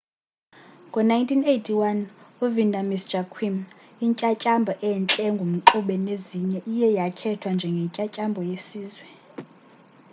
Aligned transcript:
ngo-1981 0.87 1.99
ivanda 2.47 2.79
miss 2.89 3.03
joaquim 3.11 3.55
intyantyambo 4.05 4.71
entle 4.89 5.21
engumxube 5.29 5.95
nezinye 6.05 6.59
iye 6.73 6.87
yakhethwa 6.97 7.49
njengentyantyambo 7.53 8.39
yesizwe 8.49 9.05